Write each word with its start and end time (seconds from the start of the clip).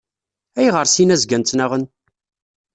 Ayɣer 0.57 0.85
sin-a 0.87 1.15
zgan 1.21 1.43
ttnaɣen? 1.43 1.83